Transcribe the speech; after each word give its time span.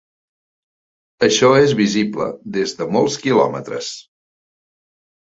Això 1.27 1.51
és 1.67 1.77
visible 1.83 2.31
des 2.57 2.75
de 2.83 2.91
molts 2.99 3.21
quilòmetres. 3.27 3.95